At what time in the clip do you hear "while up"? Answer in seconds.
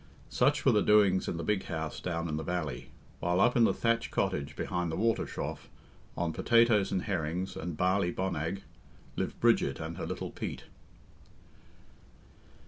3.19-3.55